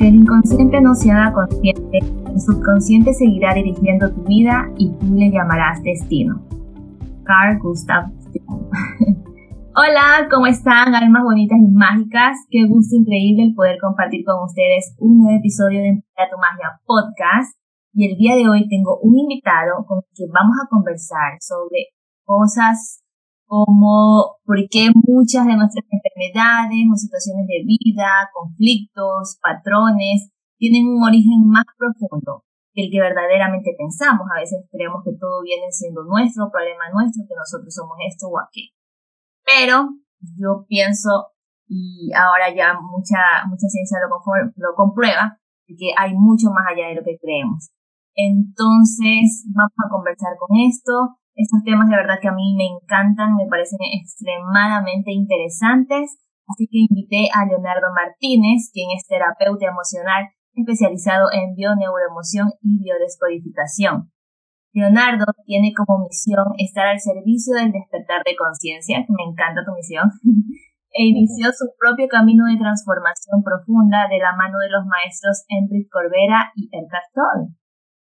[0.00, 5.14] que el inconsciente no se haga consciente, el subconsciente seguirá dirigiendo tu vida y tú
[5.14, 6.40] le llamarás destino.
[7.24, 8.06] Carl Gustav.
[9.76, 12.38] Hola, ¿cómo están, almas bonitas y mágicas?
[12.48, 17.54] Qué gusto increíble poder compartir con ustedes un nuevo episodio de Emplea tu Magia Podcast.
[17.92, 21.92] Y el día de hoy tengo un invitado con el que vamos a conversar sobre
[22.24, 22.99] cosas
[23.50, 31.02] como por qué muchas de nuestras enfermedades o situaciones de vida, conflictos, patrones, tienen un
[31.02, 34.22] origen más profundo que el que verdaderamente pensamos.
[34.30, 38.38] A veces creemos que todo viene siendo nuestro, problema nuestro, que nosotros somos esto o
[38.38, 38.70] aquello.
[39.42, 39.98] Pero
[40.38, 41.34] yo pienso,
[41.66, 46.94] y ahora ya mucha, mucha ciencia lo, lo comprueba, que hay mucho más allá de
[46.94, 47.74] lo que creemos.
[48.14, 53.34] Entonces, vamos a conversar con esto estos temas de verdad que a mí me encantan,
[53.34, 61.32] me parecen extremadamente interesantes, así que invité a Leonardo Martínez, quien es terapeuta emocional especializado
[61.32, 64.12] en bioneuroemoción y biodescodificación.
[64.72, 69.72] Leonardo tiene como misión estar al servicio del despertar de conciencia, que me encanta tu
[69.72, 70.06] misión,
[70.92, 75.88] e inició su propio camino de transformación profunda de la mano de los maestros Enrique
[75.88, 77.59] Corbera y Eckhart Tolle.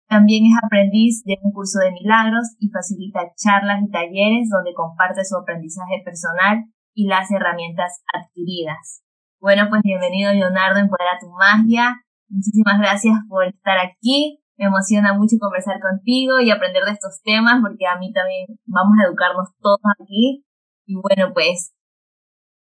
[0.07, 5.25] También es aprendiz de un curso de milagros y facilita charlas y talleres donde comparte
[5.25, 6.63] su aprendizaje personal
[6.93, 9.03] y las herramientas adquiridas.
[9.41, 12.01] Bueno, pues bienvenido Leonardo, Empodera tu Magia.
[12.29, 14.39] Muchísimas gracias por estar aquí.
[14.57, 18.95] Me emociona mucho conversar contigo y aprender de estos temas porque a mí también vamos
[18.99, 20.45] a educarnos todos aquí.
[20.85, 21.75] Y bueno, pues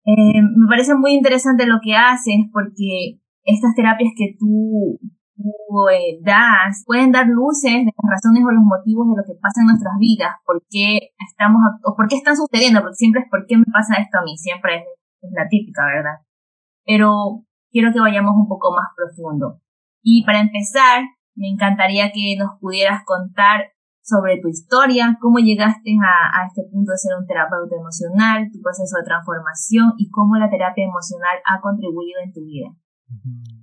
[0.06, 5.00] eh, me parece muy interesante lo que haces porque estas terapias que tú
[5.38, 9.62] eh, das, pueden dar luces de las razones o los motivos de lo que pasa
[9.62, 13.46] en nuestras vidas, por qué estamos, o por qué están sucediendo, porque siempre es por
[13.48, 14.84] qué me pasa esto a mí, siempre es,
[15.32, 16.20] la típica, ¿verdad?
[16.86, 19.62] Pero quiero que vayamos un poco más profundo.
[20.04, 21.04] Y para empezar,
[21.36, 23.72] me encantaría que nos pudieras contar
[24.04, 28.60] sobre tu historia, cómo llegaste a, a, este punto de ser un terapeuta emocional, tu
[28.60, 32.68] proceso de transformación y cómo la terapia emocional ha contribuido en tu vida.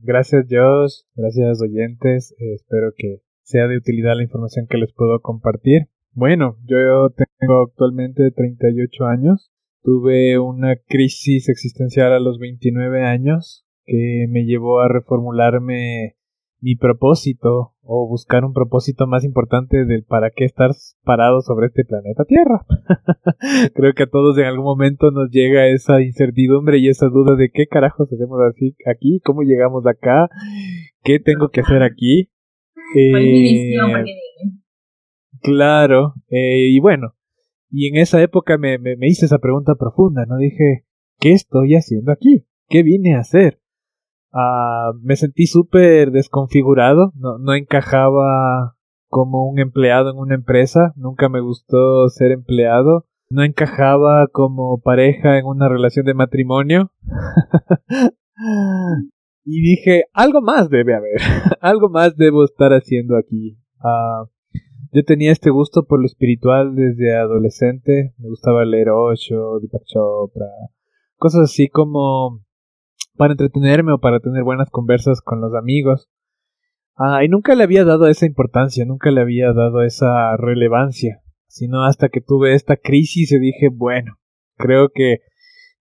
[0.03, 5.21] Gracias Josh, gracias oyentes, eh, espero que sea de utilidad la información que les puedo
[5.21, 5.89] compartir.
[6.13, 9.51] Bueno, yo tengo actualmente 38 años,
[9.83, 16.17] tuve una crisis existencial a los 29 años que me llevó a reformularme
[16.61, 20.71] mi propósito o buscar un propósito más importante del para qué estar
[21.05, 22.67] parado sobre este planeta Tierra.
[23.75, 27.51] Creo que a todos en algún momento nos llega esa incertidumbre y esa duda de
[27.51, 30.29] qué carajos hacemos así aquí, cómo llegamos acá,
[31.03, 32.31] qué tengo que hacer aquí.
[32.97, 33.75] Eh,
[35.41, 37.15] claro, eh, y bueno,
[37.71, 40.37] y en esa época me, me, me hice esa pregunta profunda, ¿no?
[40.37, 40.85] Dije,
[41.19, 42.47] ¿qué estoy haciendo aquí?
[42.69, 43.60] ¿Qué vine a hacer?
[44.33, 48.77] Uh, me sentí súper desconfigurado, no, no encajaba
[49.09, 55.39] como un empleado en una empresa, nunca me gustó ser empleado, no encajaba como pareja
[55.39, 56.93] en una relación de matrimonio.
[59.45, 61.21] y dije, algo más debe haber,
[61.61, 63.59] algo más debo estar haciendo aquí.
[63.81, 64.29] Uh,
[64.93, 70.47] yo tenía este gusto por lo espiritual desde adolescente, me gustaba leer Osho, Deepak Chopra,
[71.17, 72.45] cosas así como
[73.21, 76.09] para entretenerme o para tener buenas conversas con los amigos.
[76.97, 81.85] Ah, y nunca le había dado esa importancia, nunca le había dado esa relevancia, sino
[81.85, 84.17] hasta que tuve esta crisis y dije, bueno,
[84.57, 85.19] creo que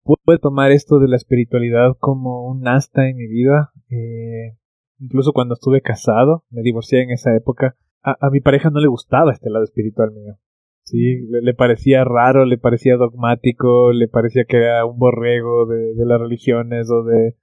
[0.01, 3.73] puedo tomar esto de la espiritualidad como un asta en mi vida.
[3.89, 4.57] Eh,
[4.99, 8.87] incluso cuando estuve casado, me divorcié en esa época, a, a mi pareja no le
[8.87, 10.37] gustaba este lado espiritual mío.
[10.85, 16.05] Sí, le, parecía raro, le parecía dogmático, le parecía que era un borrego de, de
[16.05, 17.35] las religiones o, de,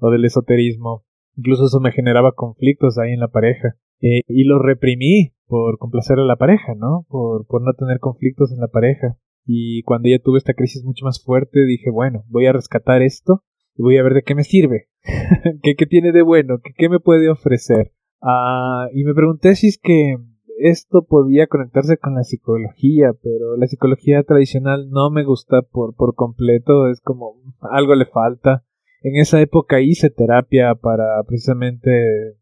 [0.00, 1.04] o del esoterismo.
[1.36, 3.76] Incluso eso me generaba conflictos ahí en la pareja.
[4.00, 7.06] Y lo reprimí por complacer a la pareja, ¿no?
[7.08, 9.18] Por, por no tener conflictos en la pareja.
[9.44, 13.42] Y cuando ya tuve esta crisis mucho más fuerte, dije, bueno, voy a rescatar esto
[13.76, 14.88] y voy a ver de qué me sirve.
[15.62, 16.60] ¿Qué, ¿Qué, tiene de bueno?
[16.64, 17.92] ¿Qué, qué me puede ofrecer?
[18.22, 20.16] Ah, y me pregunté si es que
[20.58, 26.14] esto podía conectarse con la psicología, pero la psicología tradicional no me gusta por, por
[26.14, 28.64] completo, es como algo le falta.
[29.02, 32.36] En esa época hice terapia para precisamente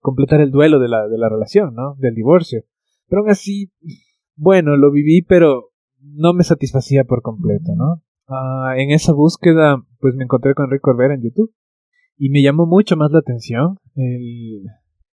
[0.00, 1.94] completar el duelo de la, de la relación, ¿no?
[1.98, 2.64] Del divorcio.
[3.08, 3.72] Pero aún así,
[4.36, 5.70] bueno, lo viví, pero
[6.00, 8.02] no me satisfacía por completo, ¿no?
[8.26, 11.52] Ah, en esa búsqueda, pues me encontré con Rick Corbera en YouTube.
[12.16, 14.64] Y me llamó mucho más la atención el,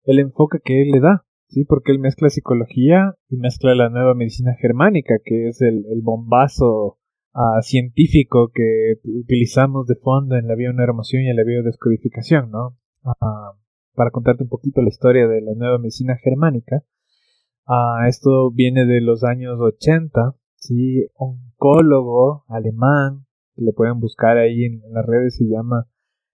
[0.04, 1.24] el enfoque que él le da.
[1.54, 6.98] Sí, porque él mezcla psicología y mezcla la nueva medicina germánica, que es el, bombazo
[7.32, 12.76] uh, científico que utilizamos de fondo en la bioneuromoción y en la biodescodificación, ¿no?
[13.04, 13.56] Uh,
[13.94, 16.82] para contarte un poquito la historia de la nueva medicina germánica.
[17.66, 21.06] Ah, esto viene de los años 80, ¿sí?
[21.14, 25.86] Oncólogo alemán, que le pueden buscar ahí en, las redes, se llama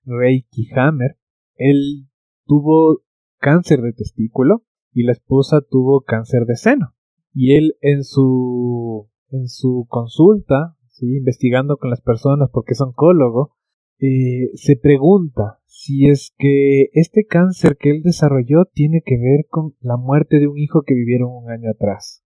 [0.06, 1.18] Reiki Hammer.
[1.56, 2.08] Él
[2.46, 3.02] tuvo
[3.38, 6.94] cáncer de testículo y la esposa tuvo cáncer de seno.
[7.32, 11.06] Y él en su, en su consulta, ¿sí?
[11.18, 13.56] investigando con las personas porque es oncólogo,
[13.98, 19.74] eh, se pregunta si es que este cáncer que él desarrolló tiene que ver con
[19.80, 22.24] la muerte de un hijo que vivieron un año atrás.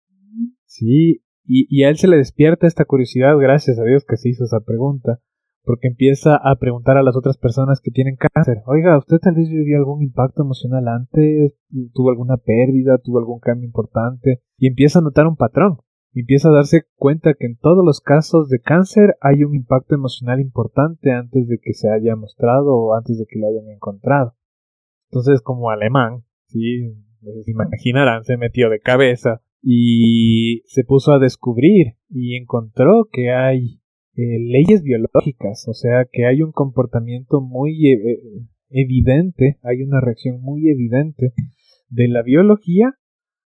[0.64, 4.28] Sí, y, y a él se le despierta esta curiosidad, gracias a Dios que se
[4.28, 5.20] hizo esa pregunta,
[5.64, 9.48] porque empieza a preguntar a las otras personas que tienen cáncer, oiga, ¿usted tal vez
[9.48, 11.54] vivió algún impacto emocional antes?
[11.94, 12.98] ¿Tuvo alguna pérdida?
[12.98, 14.42] ¿Tuvo algún cambio importante?
[14.58, 15.78] Y empieza a notar un patrón.
[16.14, 20.40] empieza a darse cuenta que en todos los casos de cáncer hay un impacto emocional
[20.40, 24.34] importante antes de que se haya mostrado o antes de que lo hayan encontrado.
[25.10, 31.94] Entonces, como alemán, sí, se imaginarán, se metió de cabeza y se puso a descubrir
[32.08, 33.81] y encontró que hay
[34.14, 40.00] eh, leyes biológicas, o sea que hay un comportamiento muy eh, eh, evidente, hay una
[40.00, 41.32] reacción muy evidente
[41.88, 42.98] de la biología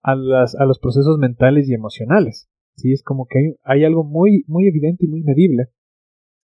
[0.01, 2.50] a, las, a los procesos mentales y emocionales.
[2.75, 5.65] Sí, es como que hay, hay, algo muy, muy evidente y muy medible.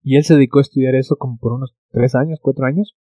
[0.02, 2.96] Y él se dedicó a estudiar eso como por unos tres años, cuatro años.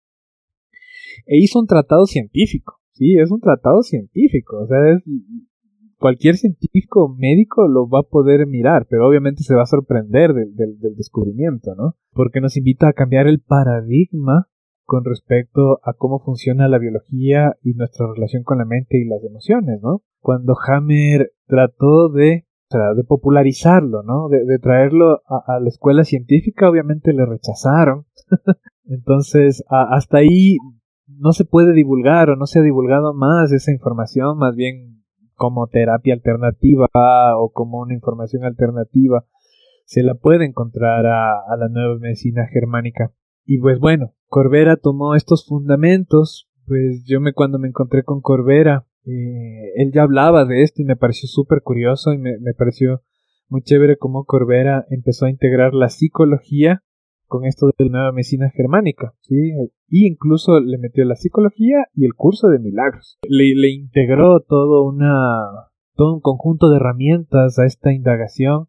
[1.27, 2.81] E hizo un tratado científico.
[2.93, 4.62] Sí, es un tratado científico.
[4.62, 5.03] O sea, es
[5.99, 10.79] cualquier científico médico lo va a poder mirar, pero obviamente se va a sorprender del,
[10.96, 11.96] descubrimiento, ¿no?
[12.12, 14.49] Porque nos invita a cambiar el paradigma
[14.85, 19.25] con respecto a cómo funciona la biología y nuestra relación con la mente y las
[19.25, 20.02] emociones, ¿no?
[20.20, 22.47] Cuando Hammer trató de,
[22.97, 24.29] de popularizarlo, ¿no?
[24.29, 28.06] De, traerlo a, la escuela científica, obviamente le rechazaron.
[28.85, 30.58] Entonces, hasta ahí
[31.06, 35.04] no se puede divulgar o no se ha divulgado más esa información, más bien
[35.35, 36.89] como terapia alternativa
[37.39, 39.25] o como una información alternativa,
[39.85, 43.13] se la puede encontrar a, la nueva medicina germánica.
[43.45, 48.87] Y pues bueno, Corbera tomó estos fundamentos, pues yo me cuando me encontré con Corbera,
[49.05, 53.03] eh, él ya hablaba de esto y me pareció súper curioso y me, me pareció
[53.49, 56.83] muy chévere cómo Corbera empezó a integrar la psicología
[57.26, 59.53] con esto de la nueva medicina germánica, ¿sí?
[59.88, 63.19] Y incluso le metió la psicología y el curso de milagros.
[63.29, 68.67] Le, le integró todo una todo un conjunto de herramientas a esta indagación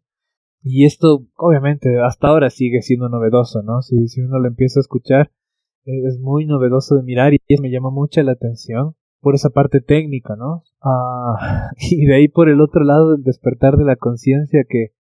[0.62, 3.82] y esto obviamente hasta ahora sigue siendo novedoso, ¿no?
[3.82, 5.30] Si, si uno lo empieza a escuchar
[5.86, 10.36] es muy novedoso de mirar y me llama mucha la atención por esa parte técnica,
[10.36, 10.62] ¿no?
[10.82, 14.92] Ah, y de ahí por el otro lado el despertar de la conciencia que,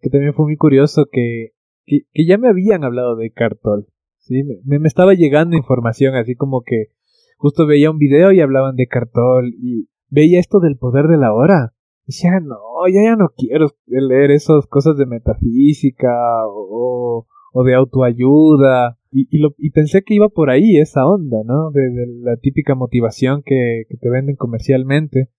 [0.00, 1.53] que también fue muy curioso que
[1.86, 3.86] que, ya me habían hablado de Cartol.
[4.18, 4.42] ¿sí?
[4.64, 6.88] Me, me, estaba llegando información así como que
[7.36, 11.32] justo veía un video y hablaban de Cartol y veía esto del poder de la
[11.32, 11.74] hora.
[12.06, 12.56] Y decía, no,
[12.92, 16.10] ya, ya no quiero leer esas cosas de metafísica
[16.48, 18.98] o, o de autoayuda.
[19.10, 21.70] Y, y, lo, y pensé que iba por ahí esa onda, ¿no?
[21.70, 25.30] De, de la típica motivación que, que te venden comercialmente.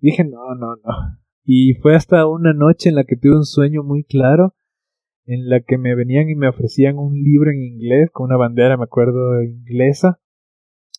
[0.00, 1.18] Y dije, no, no, no.
[1.44, 4.54] Y fue hasta una noche en la que tuve un sueño muy claro
[5.26, 8.76] en la que me venían y me ofrecían un libro en inglés con una bandera,
[8.76, 10.20] me acuerdo, inglesa,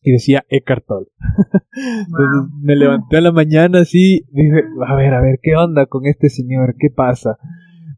[0.01, 1.09] y decía Eckhart Tolle.
[2.07, 6.05] Entonces me levanté a la mañana así, dije, a ver, a ver, ¿qué onda con
[6.05, 6.75] este señor?
[6.77, 7.37] ¿Qué pasa?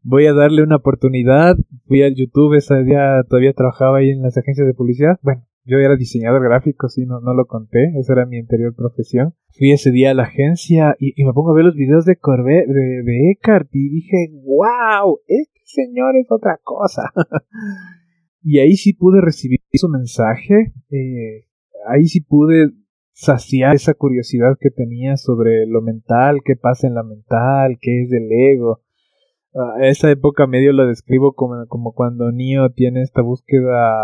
[0.02, 1.56] Voy a darle una oportunidad.
[1.86, 5.18] Fui al YouTube, ese día todavía trabajaba ahí en las agencias de publicidad.
[5.22, 9.34] Bueno, yo era diseñador gráfico, sí, no, no lo conté, esa era mi anterior profesión.
[9.50, 12.64] Fui ese día a la agencia y, me pongo a ver los videos de Corbe,
[12.66, 17.02] de, de Eckhart y dije, wow, este señor es otra cosa.
[18.42, 21.46] y ahí sí pude recibir su mensaje, eh,
[21.86, 22.70] ahí sí pude
[23.12, 28.12] saciar esa curiosidad que tenía sobre lo mental, qué pasa en la mental, qué es
[28.12, 28.80] el ego,
[29.58, 33.96] a esa época medio lo describo como, como cuando Neo tiene esta búsqueda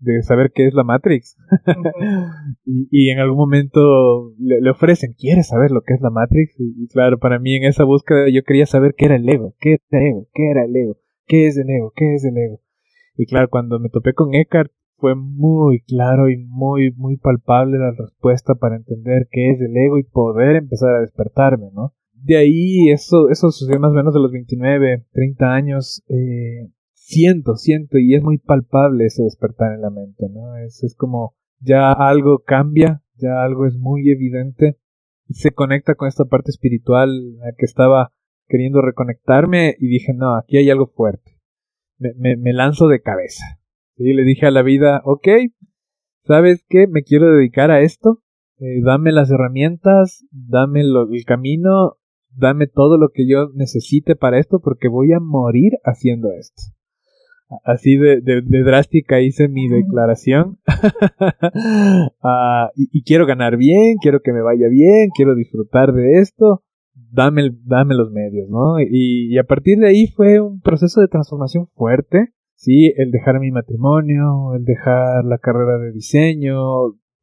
[0.00, 1.36] de saber qué es la Matrix.
[2.64, 6.54] y, en algún momento le, ofrecen, ¿quieres saber lo que es la Matrix?
[6.58, 9.78] Y, claro, para mí en esa búsqueda yo quería saber qué era el ego, qué
[9.90, 10.96] era el ego, qué era el ego,
[11.26, 12.60] qué es el ego, qué es el ego.
[13.16, 17.92] Y claro, cuando me topé con Eckhart fue muy claro y muy, muy palpable la
[17.92, 21.94] respuesta para entender qué es el ego y poder empezar a despertarme, ¿no?
[22.26, 26.02] De ahí, eso, eso sucedió más o menos de los 29, 30 años.
[26.08, 30.56] Eh, siento, siento, y es muy palpable ese despertar en la mente, ¿no?
[30.56, 34.76] Es, es como ya algo cambia, ya algo es muy evidente,
[35.28, 37.10] se conecta con esta parte espiritual
[37.42, 38.12] a que estaba
[38.48, 41.38] queriendo reconectarme y dije, no, aquí hay algo fuerte.
[41.98, 43.44] Me, me, me lanzo de cabeza.
[43.96, 45.28] Y le dije a la vida, ok,
[46.24, 46.86] ¿sabes qué?
[46.88, 48.22] Me quiero dedicar a esto.
[48.58, 51.96] eh, dame las herramientas, dame el camino,
[52.36, 56.62] dame todo lo que yo necesite para esto porque voy a morir haciendo esto.
[57.64, 58.20] Así de,
[58.64, 60.58] drástica hice mi declaración.
[62.22, 66.64] Ah, y, quiero ganar bien, quiero que me vaya bien, quiero disfrutar de esto.
[67.12, 68.80] Dame, dame los medios, ¿no?
[68.80, 72.32] Y, y a partir de ahí fue un proceso de transformación fuerte.
[72.56, 76.56] Sí, el dejar mi matrimonio, el dejar la carrera de diseño,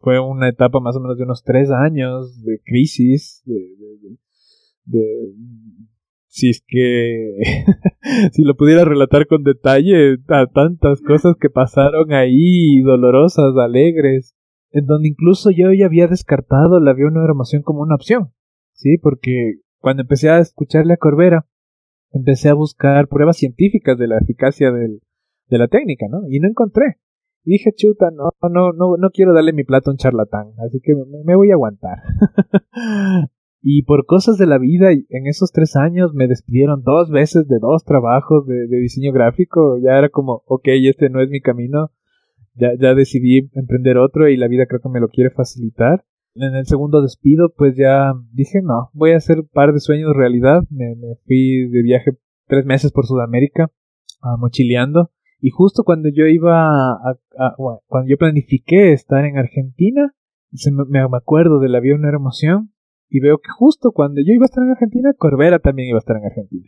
[0.03, 4.17] fue una etapa más o menos de unos tres años de crisis, de, de,
[6.27, 7.37] si es que
[8.31, 14.35] si lo pudiera relatar con detalle a tantas cosas que pasaron ahí dolorosas alegres
[14.71, 18.33] en donde incluso yo ya había descartado la bioneuromoción como una opción
[18.73, 21.47] sí porque cuando empecé a escucharle a Corbera
[22.11, 24.99] empecé a buscar pruebas científicas de la eficacia de
[25.57, 26.97] la técnica no y no encontré.
[27.45, 30.93] Dije, chuta, no, no, no, no quiero darle mi plato a un charlatán, así que
[31.25, 31.97] me, voy a aguantar.
[33.65, 37.59] y por cosas de la vida, en esos tres años me despidieron dos veces de
[37.59, 39.77] dos trabajos de, diseño gráfico.
[39.81, 41.91] Ya era como, ok, este no es mi camino.
[42.55, 46.03] Ya, ya decidí emprender otro y la vida creo que me lo quiere facilitar.
[46.35, 50.13] En el segundo despido, pues ya dije, no, voy a hacer un par de sueños
[50.13, 50.63] realidad.
[50.69, 52.17] Me, me fui de viaje
[52.47, 53.71] tres meses por Sudamérica,
[54.39, 57.17] mochileando y justo cuando yo iba a,
[57.87, 60.13] cuando yo planifiqué estar en Argentina,
[60.53, 62.72] se me, me, acuerdo del avión una emoción
[63.13, 65.99] y veo que justo cuando yo iba a estar en Argentina, Corbera también iba a
[65.99, 66.67] estar en Argentina.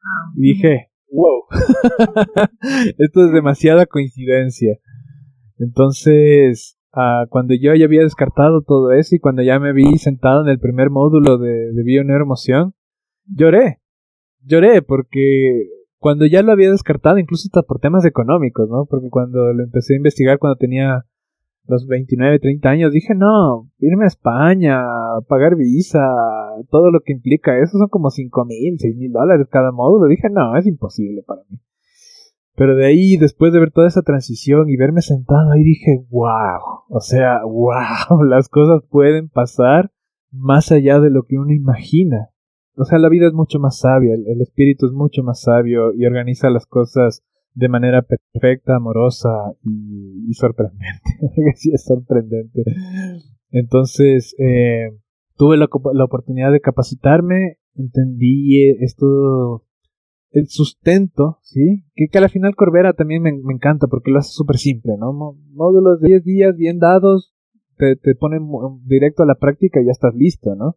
[0.00, 1.42] Ah, y dije, wow,
[2.98, 4.78] esto es demasiada coincidencia.
[5.58, 10.42] Entonces, ah, cuando yo ya había descartado todo eso y cuando ya me vi sentado
[10.42, 12.72] en el primer módulo de, de Emoción,
[13.26, 13.82] lloré.
[14.40, 15.68] Lloré porque
[15.98, 18.86] cuando ya lo había descartado, incluso hasta por temas económicos, ¿no?
[18.88, 21.04] Porque cuando lo empecé a investigar cuando tenía
[21.66, 24.82] los 29, 30 años, dije, no, irme a España,
[25.28, 26.00] pagar visa,
[26.70, 30.06] todo lo que implica eso son como 5 mil, 6 mil dólares cada módulo.
[30.08, 31.58] Dije, no, es imposible para mí.
[32.54, 36.84] Pero de ahí, después de ver toda esa transición y verme sentado ahí, dije, wow,
[36.88, 39.90] o sea, wow, las cosas pueden pasar
[40.30, 42.28] más allá de lo que uno imagina.
[42.76, 46.06] O sea, la vida es mucho más sabia, el, espíritu es mucho más sabio y
[46.06, 47.22] organiza las cosas
[47.54, 49.28] de manera perfecta, amorosa
[49.64, 51.02] y, sorprendente.
[51.56, 52.64] sí, es sorprendente.
[53.50, 54.90] Entonces, eh,
[55.36, 55.66] tuve la,
[56.04, 59.64] oportunidad de capacitarme, entendí esto,
[60.30, 61.84] el sustento, ¿sí?
[61.94, 65.12] Que, que al final Corbera también me, encanta porque lo hace súper simple, ¿no?
[65.52, 67.34] Módulos de 10 días bien dados,
[67.76, 68.48] te, te ponen
[68.84, 70.76] directo a la práctica y ya estás listo, ¿no?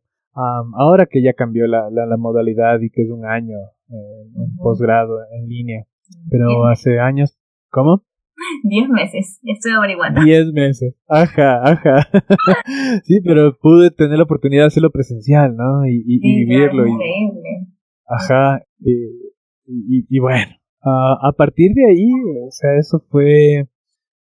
[0.78, 3.56] ahora que ya cambió la, la, modalidad y que es un año
[3.88, 5.86] en posgrado en línea,
[6.30, 7.38] pero hace años,
[7.70, 8.04] ¿cómo?
[8.64, 10.22] Diez meses, estoy averiguando.
[10.24, 12.08] Diez meses, ajá, ajá.
[13.04, 15.86] sí, pero pude tener la oportunidad de hacerlo presencial, ¿no?
[15.88, 16.86] Y, y, vivirlo.
[16.86, 17.68] Increíble.
[18.08, 20.52] ajá, y, y, bueno,
[20.84, 22.12] a partir de ahí,
[22.46, 23.68] o sea, eso fue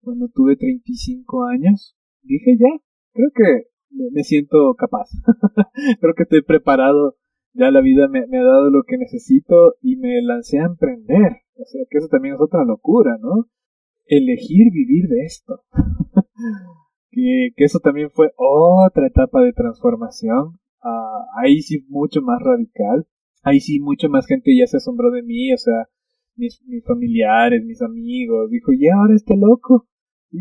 [0.02, 1.96] cuando tuve 35 años.
[2.22, 2.80] Dije ya,
[3.14, 3.74] creo que
[4.12, 5.10] me siento capaz.
[6.00, 7.16] Creo que estoy preparado.
[7.54, 11.32] Ya la vida me, ha dado lo que necesito y me lancé a emprender.
[11.56, 13.48] O sea, que eso también es otra locura, ¿no?
[14.06, 15.62] Elegir vivir de esto.
[17.12, 20.60] que, que, eso también fue otra etapa de transformación.
[20.82, 23.08] Ah, ahí sí mucho más radical.
[23.44, 25.54] Ahí sí mucho más gente ya se asombró de mí.
[25.54, 25.88] O sea,
[26.36, 28.50] mis, mis familiares, mis amigos.
[28.50, 29.88] Dijo, ya ahora este loco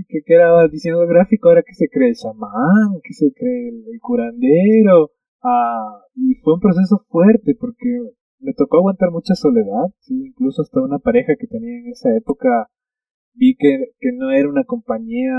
[0.08, 5.10] que, era diseñador gráfico, ahora que se cree el chamán, que se cree el, curandero.
[5.42, 7.88] Ah, y fue un proceso fuerte porque
[8.38, 10.28] me tocó aguantar mucha soledad, ¿sí?
[10.28, 12.68] incluso hasta una pareja que tenía en esa época
[13.34, 15.34] vi que, que no era una compañía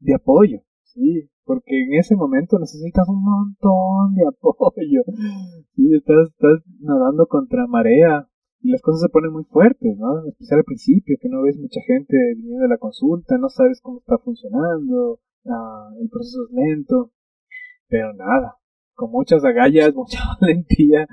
[0.00, 5.02] de apoyo, sí, porque en ese momento necesitas un montón de apoyo,
[5.76, 8.28] sí, estás, estás nadando contra marea,
[8.62, 10.22] y las cosas se ponen muy fuertes, ¿no?
[10.22, 13.80] En especial al principio, que no ves mucha gente viniendo a la consulta, no sabes
[13.82, 17.10] cómo está funcionando, ah, el proceso es lento,
[17.88, 18.56] pero nada,
[18.94, 21.06] con muchas agallas, mucha valentía,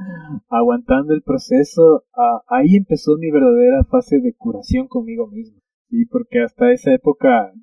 [0.49, 5.59] aguantando el proceso, ah, ahí empezó mi verdadera fase de curación conmigo mismo,
[5.89, 6.05] ¿sí?
[6.05, 7.53] Porque hasta esa época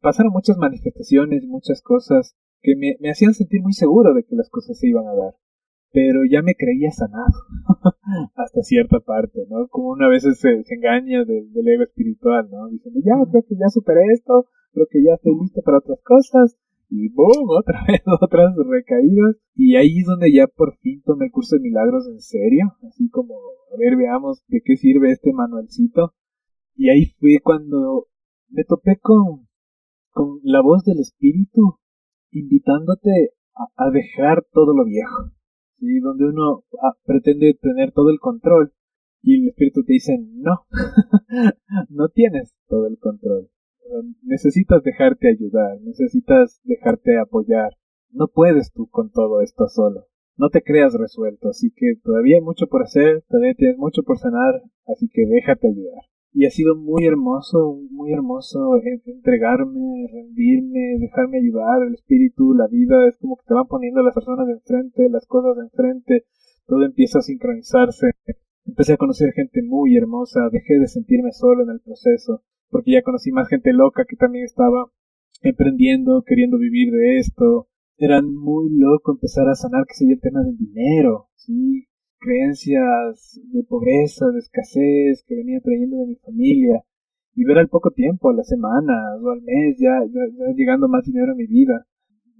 [0.00, 4.50] pasaron muchas manifestaciones, muchas cosas que me, me hacían sentir muy seguro de que las
[4.50, 5.34] cosas se iban a dar
[5.96, 7.32] pero ya me creía sanado
[8.36, 9.66] hasta cierta parte, ¿no?
[9.68, 12.68] Como una vez se, engaña del, ego espiritual, ¿no?
[12.68, 16.58] Diciendo, ya, creo que ya superé esto, creo que ya estoy listo para otras cosas,
[16.88, 21.32] y boom, otra vez otras recaídas, y ahí es donde ya por fin tomé el
[21.32, 26.14] curso de milagros en serio, así como, a ver, veamos de qué sirve este manualcito,
[26.74, 28.06] y ahí fue cuando
[28.48, 29.48] me topé con,
[30.10, 31.78] con la voz del espíritu
[32.30, 33.30] invitándote
[33.76, 35.32] a, dejar todo lo viejo,
[35.78, 36.00] ¿sí?
[36.00, 38.72] donde uno ah, pretende tener todo el control
[39.22, 40.66] y el espíritu te dice no,
[41.88, 43.48] no tienes todo el control.
[44.22, 47.72] Necesitas dejarte ayudar, necesitas dejarte apoyar.
[48.10, 50.06] No puedes tú con todo esto solo.
[50.36, 54.18] No te creas resuelto, así que todavía hay mucho por hacer, todavía tienes mucho por
[54.18, 56.02] sanar, así que déjate ayudar
[56.36, 63.08] y ha sido muy hermoso, muy hermoso entregarme, rendirme, dejarme ayudar, el espíritu, la vida,
[63.08, 66.26] es como que te van poniendo las personas enfrente, las cosas enfrente,
[66.66, 68.10] todo empieza a sincronizarse.
[68.66, 73.02] Empecé a conocer gente muy hermosa, dejé de sentirme solo en el proceso, porque ya
[73.02, 74.90] conocí más gente loca que también estaba
[75.42, 77.68] emprendiendo, queriendo vivir de esto.
[77.98, 81.86] Era muy loco empezar a sanar, que sé el tema del dinero, sí,
[82.18, 86.82] creencias de pobreza, de escasez que venía trayendo de mi familia
[87.34, 91.04] y ver al poco tiempo, a la semana o al mes, ya, ya, llegando más
[91.04, 91.86] dinero a mi vida.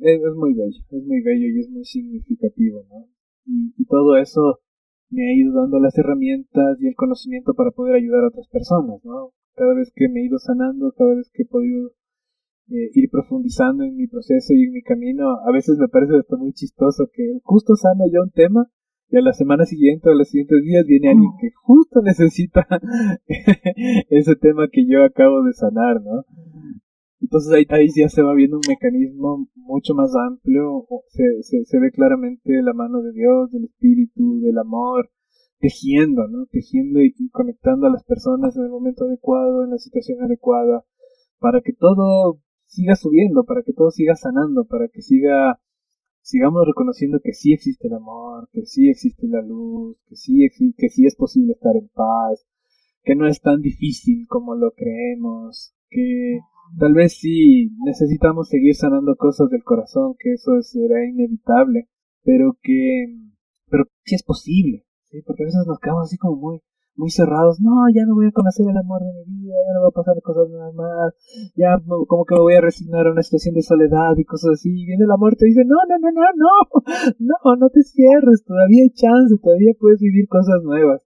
[0.01, 3.09] Es, muy bello, es muy bello y es muy significativo, ¿no?
[3.47, 4.61] Y, todo eso
[5.11, 9.03] me ha ido dando las herramientas y el conocimiento para poder ayudar a otras personas,
[9.05, 9.33] ¿no?
[9.57, 11.89] Cada vez que me he ido sanando, cada vez que he podido
[12.69, 16.37] eh, ir profundizando en mi proceso y en mi camino, a veces me parece hasta
[16.37, 18.71] muy chistoso que justo sano yo un tema
[19.09, 22.67] y a la semana siguiente o a los siguientes días viene alguien que justo necesita
[24.11, 26.25] ese tema que yo acabo de sanar, ¿no?
[27.21, 31.79] Entonces ahí, ahí ya se va viendo un mecanismo mucho más amplio, se, se, se
[31.79, 35.09] ve claramente la mano de Dios, del Espíritu, del amor,
[35.59, 36.47] tejiendo, ¿no?
[36.47, 40.85] Tejiendo y, conectando a las personas en el momento adecuado, en la situación adecuada,
[41.39, 45.61] para que todo siga subiendo, para que todo siga sanando, para que siga
[46.27, 50.89] sigamos reconociendo que sí existe el amor, que sí existe la luz, que sí, que
[50.89, 52.45] sí es posible estar en paz,
[53.05, 56.41] que no es tan difícil como lo creemos, que
[56.81, 61.89] tal vez sí necesitamos seguir sanando cosas del corazón, que eso será inevitable,
[62.25, 63.07] pero que,
[63.71, 65.23] pero sí es posible, ¿sí?
[65.23, 66.61] porque a veces nos quedamos así como muy,
[66.97, 69.83] muy cerrados, no, ya no voy a conocer el amor de mi vida, ya no
[69.83, 71.15] va a pasar cosas nada más,
[71.55, 71.77] ya
[72.09, 74.87] como que me voy a resignar a una situación de soledad y cosas así, y
[74.87, 76.55] viene la muerte y dice, no, no, no, no, no,
[77.21, 81.06] no, no te cierres, todavía hay chance, todavía puedes vivir cosas nuevas.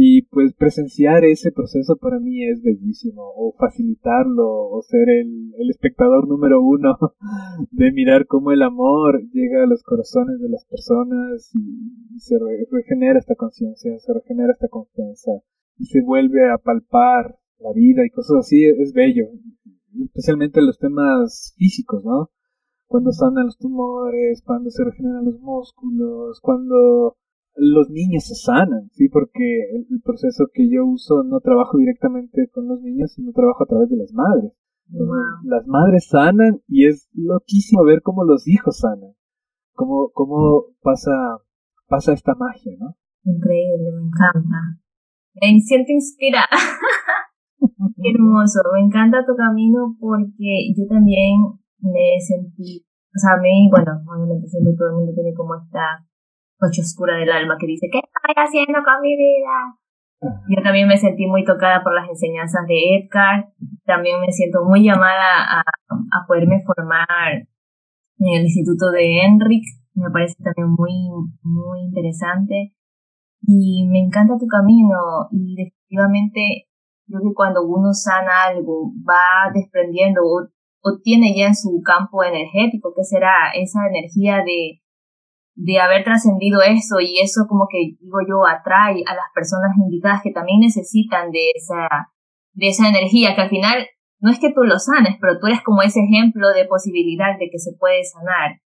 [0.00, 5.70] Y pues presenciar ese proceso para mí es bellísimo, o facilitarlo, o ser el, el
[5.70, 6.96] espectador número uno
[7.72, 12.36] de mirar cómo el amor llega a los corazones de las personas y, se
[12.70, 15.32] regenera esta conciencia, se regenera esta confianza
[15.78, 19.24] y se vuelve a palpar la vida y cosas así, es bello,
[20.04, 22.30] especialmente los temas físicos, ¿no?
[22.86, 27.16] Cuando sanan los tumores, cuando se regeneran los músculos, cuando
[27.58, 29.08] los niños se sanan, ¿sí?
[29.08, 29.42] Porque
[29.74, 33.88] el, proceso que yo uso no trabajo directamente con los niños, sino trabajo a través
[33.90, 34.52] de las madres.
[35.44, 39.12] Las madres sanan y es loquísimo ver cómo los hijos sanan,
[39.74, 41.12] cómo, cómo pasa,
[41.88, 42.96] pasa esta magia, ¿no?
[43.24, 44.80] Increíble, me encanta.
[45.34, 46.48] Me siento inspirada.
[47.58, 51.34] Qué hermoso, me encanta tu camino porque yo también
[51.80, 56.07] me sentí, o sea, a mí, bueno, obviamente siempre todo el mundo tiene como esta
[56.60, 59.78] noche oscura del alma que dice, ¿qué estoy haciendo con mi vida?
[60.48, 63.52] Yo también me sentí muy tocada por las enseñanzas de Edgar,
[63.84, 67.46] también me siento muy llamada a, a poderme formar
[68.18, 69.64] en el Instituto de Enric,
[69.98, 70.92] me parece también muy,
[71.42, 72.74] muy interesante.
[73.42, 75.28] Y me encanta tu camino.
[75.30, 76.68] Y definitivamente
[77.06, 80.48] creo que cuando uno sana algo va desprendiendo o,
[80.82, 84.82] o tiene ya en su campo energético, que será esa energía de
[85.58, 90.22] de haber trascendido eso y eso como que digo yo atrae a las personas indicadas
[90.22, 92.14] que también necesitan de esa
[92.54, 93.82] de esa energía que al final
[94.20, 97.50] no es que tú lo sanes pero tú eres como ese ejemplo de posibilidad de
[97.50, 98.62] que se puede sanar.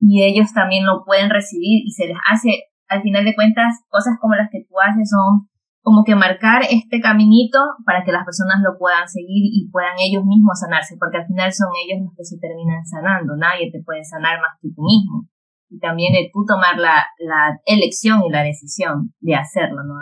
[0.00, 4.18] Y ellos también lo pueden recibir y se les hace al final de cuentas cosas
[4.20, 5.46] como las que tú haces son
[5.80, 10.26] como que marcar este caminito para que las personas lo puedan seguir y puedan ellos
[10.26, 13.36] mismos sanarse porque al final son ellos los que se terminan sanando.
[13.38, 15.30] Nadie te puede sanar más que tú mismo
[15.72, 19.94] y también tú tomar la, la elección y la decisión de hacerlo, ¿no?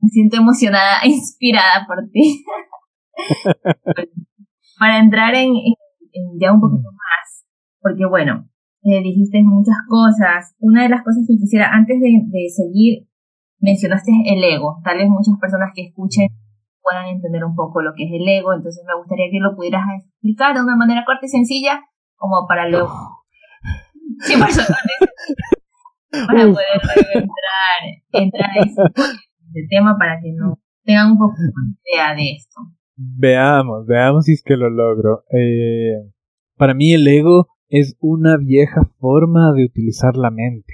[0.00, 2.44] Me siento emocionada, inspirada por ti.
[4.78, 5.52] Para entrar en,
[6.40, 7.44] ya un poquito más,
[7.80, 8.48] porque bueno,
[8.84, 10.54] eh, dijiste muchas cosas.
[10.60, 13.08] Una de las cosas que quisiera, antes de, de seguir,
[13.58, 14.80] mencionaste el ego.
[14.84, 16.28] Tal vez muchas personas que escuchen
[16.80, 19.82] puedan entender un poco lo que es el ego, entonces me gustaría que lo pudieras
[19.98, 21.82] explicar de una manera corta y sencilla,
[22.16, 23.17] como para luego
[24.20, 24.62] Sí, por eso
[26.10, 26.66] para poder
[27.14, 27.80] entrar,
[28.12, 32.60] entrar a ese tema para que no tengan un poco de idea de esto.
[32.96, 35.24] Veamos, veamos si es que lo logro.
[35.30, 36.10] Eh,
[36.56, 40.72] para mí el ego es una vieja forma de utilizar la mente,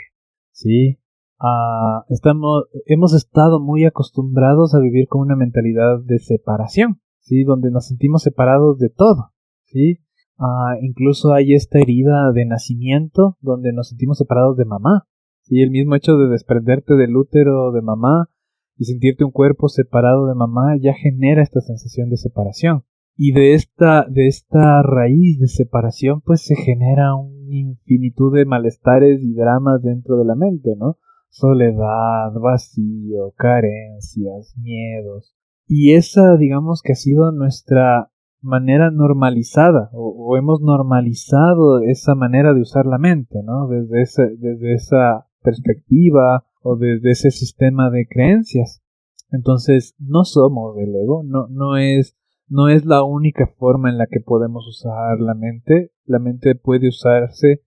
[0.52, 0.98] ¿sí?
[1.38, 7.44] Ah, estamos, hemos estado muy acostumbrados a vivir con una mentalidad de separación, ¿sí?
[7.44, 9.32] Donde nos sentimos separados de todo,
[9.64, 9.98] ¿sí?
[10.38, 15.06] Ah, incluso hay esta herida de nacimiento donde nos sentimos separados de mamá,
[15.42, 15.62] ¿sí?
[15.62, 18.30] El mismo hecho de desprenderte del útero de mamá
[18.76, 22.84] y sentirte un cuerpo separado de mamá ya genera esta sensación de separación.
[23.16, 29.22] Y de esta, de esta raíz de separación, pues se genera una infinitud de malestares
[29.22, 30.98] y dramas dentro de la mente, ¿no?
[31.28, 35.36] Soledad, vacío, carencias, miedos.
[35.66, 38.10] Y esa, digamos que ha sido nuestra
[38.44, 43.66] manera normalizada, o, hemos normalizado esa manera de usar la mente, ¿no?
[43.68, 48.82] Desde, esa perspectiva o desde ese sistema de creencias.
[49.30, 54.06] Entonces, no somos del ego, no, no es no es la única forma en la
[54.06, 55.92] que podemos usar la mente.
[56.04, 57.62] La mente puede usarse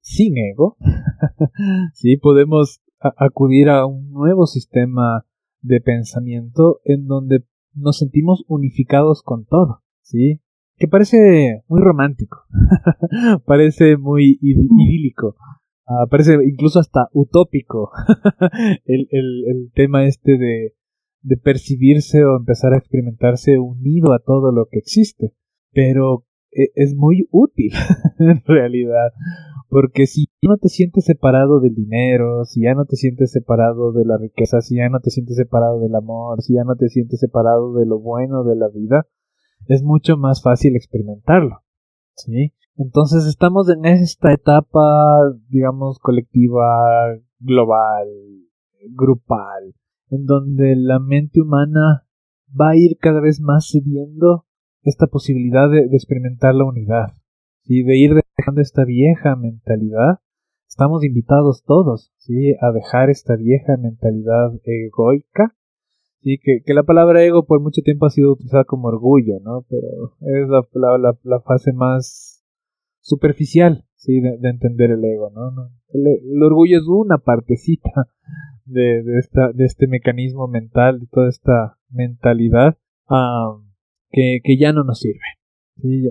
[0.00, 0.76] sin ego.
[1.92, 5.26] sí, podemos acudir a un nuevo sistema
[5.60, 10.40] de pensamiento en donde nos sentimos unificados con todo, ¿sí?
[10.76, 12.38] Que parece muy romántico,
[13.46, 15.36] parece muy idílico,
[15.86, 17.90] ah, parece incluso hasta utópico
[18.84, 20.74] el, el, el tema este de
[21.22, 25.32] de percibirse o empezar a experimentarse unido a todo lo que existe.
[25.72, 27.72] Pero e, es muy útil
[28.18, 29.12] en realidad.
[29.68, 33.92] Porque si ya no te sientes separado del dinero, si ya no te sientes separado
[33.92, 36.88] de la riqueza, si ya no te sientes separado del amor, si ya no te
[36.88, 39.06] sientes separado de lo bueno de la vida,
[39.68, 41.62] es mucho más fácil experimentarlo.
[42.14, 42.52] ¿Sí?
[42.76, 48.08] Entonces estamos en esta etapa, digamos, colectiva, global,
[48.90, 49.74] grupal,
[50.10, 52.06] en donde la mente humana
[52.48, 54.46] va a ir cada vez más cediendo
[54.82, 57.14] esta posibilidad de, experimentar la unidad,
[57.64, 60.18] y de ir dejando esta vieja mentalidad.
[60.66, 62.54] Estamos invitados todos, ¿sí?
[62.60, 65.54] A dejar esta vieja mentalidad egoica,
[66.22, 66.38] ¿sí?
[66.38, 69.64] Que, que la palabra ego por mucho tiempo ha sido utilizada como orgullo, ¿no?
[69.68, 72.44] Pero es la, fase más
[73.00, 74.20] superficial, ¿sí?
[74.20, 75.70] De, entender el ego, ¿no?
[75.92, 78.08] el, orgullo es una partecita
[78.64, 82.78] de, de, esta, de este mecanismo mental, de toda esta mentalidad
[84.10, 85.20] que, que, ya no nos sirve.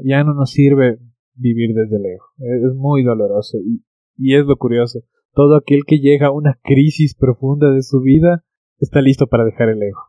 [0.03, 0.99] Ya no nos sirve
[1.35, 2.25] vivir desde el ego.
[2.39, 3.83] Es muy doloroso y,
[4.17, 4.99] y es lo curioso.
[5.33, 8.43] Todo aquel que llega a una crisis profunda de su vida
[8.81, 10.01] está listo para dejar el ego.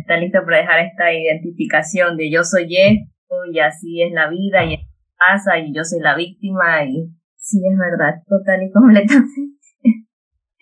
[0.00, 4.64] está listo para dejar esta identificación de yo soy esto y así es la vida
[4.64, 4.78] y
[5.18, 9.54] pasa y yo soy la víctima y sí es verdad, total y completamente.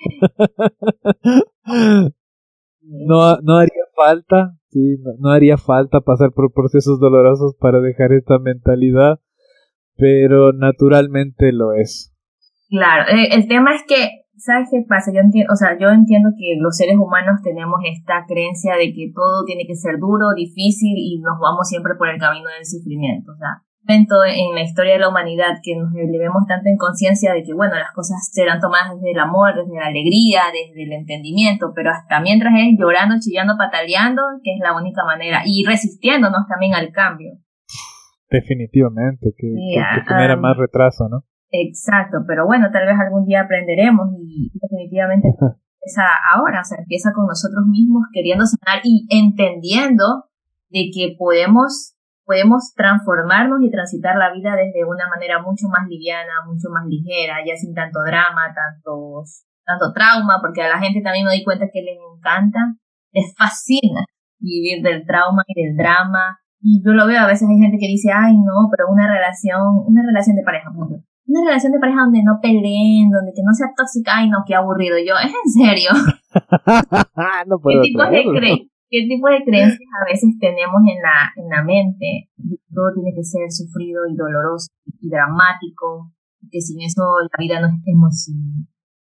[2.82, 8.38] no, no haría falta, sí, no, haría falta pasar por procesos dolorosos para dejar esta
[8.38, 9.20] mentalidad,
[9.96, 12.14] pero naturalmente lo es.
[12.68, 15.12] Claro, eh, el tema es que, ¿sabes qué pasa?
[15.14, 19.12] Yo entiendo, o sea, yo entiendo que los seres humanos tenemos esta creencia de que
[19.14, 23.32] todo tiene que ser duro, difícil y nos vamos siempre por el camino del sufrimiento,
[23.32, 27.32] o sea, momento en la historia de la humanidad que nos elevemos tanto en conciencia
[27.32, 30.92] de que, bueno, las cosas serán tomadas desde el amor, desde la alegría, desde el
[30.92, 36.46] entendimiento, pero hasta mientras es llorando, chillando, pataleando, que es la única manera, y resistiéndonos
[36.48, 37.32] también al cambio.
[38.30, 39.48] Definitivamente, que,
[40.06, 41.24] genera más retraso, ¿no?
[41.52, 46.02] Exacto, pero bueno, tal vez algún día aprenderemos y definitivamente empieza
[46.34, 50.24] ahora, o sea, empieza con nosotros mismos queriendo sanar y entendiendo
[50.70, 56.46] de que podemos podemos transformarnos y transitar la vida desde una manera mucho más liviana,
[56.46, 59.24] mucho más ligera, ya sin tanto drama, tanto,
[59.66, 62.74] tanto trauma, porque a la gente también me doy cuenta que les encanta,
[63.12, 64.06] les fascina
[64.38, 66.38] vivir del trauma y del drama.
[66.60, 69.82] Y yo lo veo, a veces hay gente que dice, ay no, pero una relación,
[69.84, 70.70] una relación de pareja,
[71.26, 74.54] una relación de pareja donde no peleen, donde que no sea tóxica, ay no, qué
[74.54, 74.96] aburrido.
[74.98, 75.90] Yo, ¿es en serio?
[77.48, 81.48] no puedo ¿Qué tipo de, qué tipo de creencias a veces tenemos en la, en
[81.48, 82.28] la mente.
[82.74, 84.68] Todo tiene que ser sufrido y doloroso
[85.00, 86.12] y dramático,
[86.50, 88.68] que sin eso la vida no es emocionante.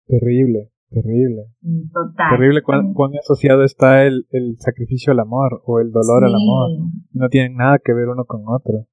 [0.08, 1.54] Terrible, terrible.
[1.62, 2.30] Mm, total.
[2.36, 6.90] Terrible cuán, cuán asociado está el, el, sacrificio al amor o el dolor al amor.
[7.14, 8.89] No tienen nada que ver uno con otro.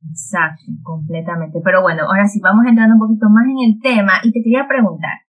[0.00, 1.60] Exacto, completamente.
[1.64, 4.66] Pero bueno, ahora sí, vamos entrando un poquito más en el tema y te quería
[4.68, 5.26] preguntar,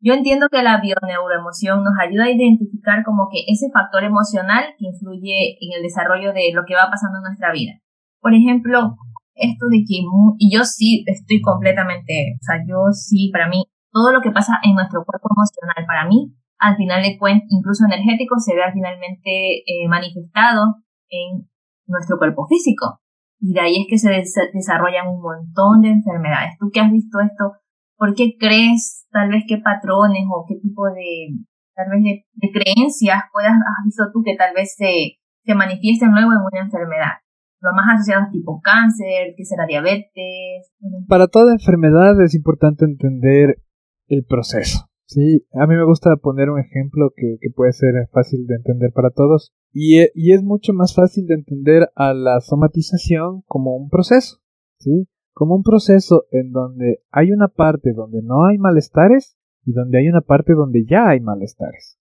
[0.00, 4.86] yo entiendo que la bioneuroemoción nos ayuda a identificar como que ese factor emocional que
[4.86, 7.80] influye en el desarrollo de lo que va pasando en nuestra vida.
[8.20, 8.94] Por ejemplo,
[9.34, 10.04] esto de que,
[10.38, 14.60] y yo sí estoy completamente, o sea, yo sí, para mí, todo lo que pasa
[14.62, 19.64] en nuestro cuerpo emocional, para mí, al final de cuentas, incluso energético, se ve finalmente
[19.66, 20.76] eh, manifestado
[21.08, 21.48] en
[21.86, 23.00] nuestro cuerpo físico.
[23.40, 24.10] Y de ahí es que se
[24.52, 26.56] desarrollan un montón de enfermedades.
[26.58, 27.52] Tú que has visto esto,
[27.96, 31.36] ¿por qué crees tal vez qué patrones o qué tipo de,
[31.74, 36.32] tal vez de, creencias puedas, has visto tú que tal vez se, se manifiesten luego
[36.32, 37.20] en una enfermedad?
[37.60, 40.72] Lo más asociados tipo cáncer, que será diabetes.
[41.08, 43.62] Para toda enfermedad es importante entender
[44.08, 44.88] el proceso.
[45.06, 48.92] Sí, a mí me gusta poner un ejemplo que, que puede ser fácil de entender
[48.92, 49.54] para todos.
[49.78, 54.38] Y, e, y, es mucho más fácil de entender a la somatización como un proceso.
[54.78, 55.06] ¿sí?
[55.34, 59.36] Como un proceso en donde hay una parte donde no hay malestares
[59.66, 61.98] y donde hay una parte donde ya hay malestares.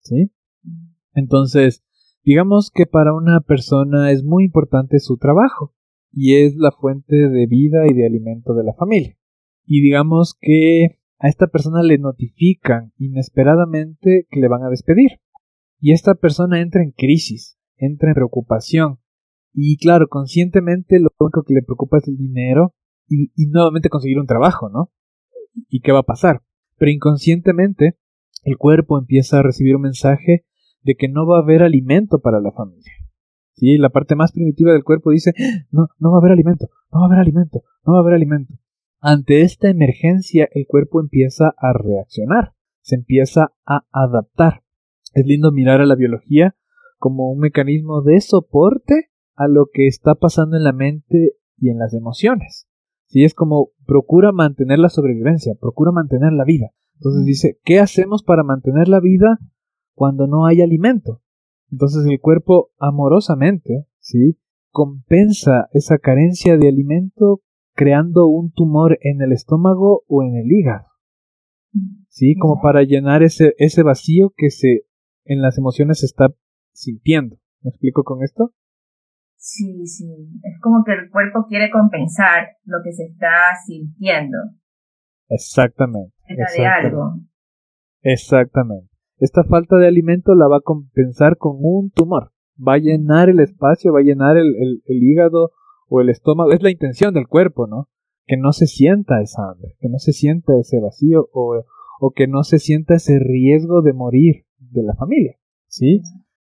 [0.00, 0.32] ¿sí?
[1.12, 1.84] Entonces,
[2.24, 5.74] digamos que para una persona es muy importante su trabajo
[6.10, 9.18] y es la fuente de vida y de alimento de la familia.
[9.66, 15.20] Y digamos que a esta persona le notifican inesperadamente que le van a despedir.
[15.80, 18.98] Y esta persona entra en crisis, entra en preocupación.
[19.52, 22.74] Y claro, conscientemente lo único que le preocupa es el dinero
[23.08, 24.92] y, nuevamente conseguir un trabajo, ¿no?
[25.68, 26.42] ¿Y qué va a pasar?
[26.76, 27.98] Pero inconscientemente
[28.44, 30.44] el cuerpo empieza a recibir un mensaje
[30.82, 32.92] de que no va a haber alimento para la familia.
[33.54, 33.76] ¿Sí?
[33.78, 35.32] La parte más primitiva del cuerpo dice,
[35.70, 38.14] no, no va a haber alimento, no va a haber alimento, no va a haber
[38.14, 38.54] alimento.
[39.00, 44.62] Ante esta emergencia el cuerpo empieza a reaccionar, se empieza a adaptar.
[45.18, 46.54] Es lindo mirar a la biología
[46.98, 51.78] como un mecanismo de soporte a lo que está pasando en la mente y en
[51.78, 52.68] las emociones.
[53.06, 56.70] Si es como procura mantener la sobrevivencia, procura mantener la vida.
[56.94, 59.40] Entonces dice, ¿qué hacemos para mantener la vida
[59.94, 61.20] cuando no hay alimento?
[61.72, 64.38] Entonces el cuerpo amorosamente, ¿sí?
[64.70, 67.40] compensa esa carencia de alimento
[67.72, 70.86] creando un tumor en el estómago o en el hígado.
[72.08, 72.36] ¿Sí?
[72.36, 74.84] Como para llenar ese, ese vacío que se
[75.28, 76.28] en las emociones se está
[76.72, 77.36] sintiendo.
[77.62, 78.52] ¿Me explico con esto?
[79.36, 80.10] Sí, sí.
[80.42, 84.38] Es como que el cuerpo quiere compensar lo que se está sintiendo.
[85.28, 86.14] Exactamente.
[86.28, 87.20] De algo.
[88.02, 88.90] Exactamente.
[89.18, 92.32] Esta falta de alimento la va a compensar con un tumor.
[92.56, 95.52] Va a llenar el espacio, va a llenar el, el hígado
[95.88, 97.88] o el estómago, es la intención del cuerpo, ¿no?
[98.26, 101.64] Que no se sienta esa hambre, que no se sienta ese vacío o,
[102.00, 106.00] o que no se sienta ese riesgo de morir de la familia, ¿sí?